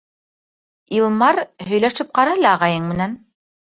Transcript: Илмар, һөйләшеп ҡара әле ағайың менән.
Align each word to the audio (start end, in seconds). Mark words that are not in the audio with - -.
Илмар, 1.01 1.43
һөйләшеп 1.71 2.13
ҡара 2.19 2.37
әле 2.41 2.53
ағайың 2.57 2.93
менән. 2.93 3.19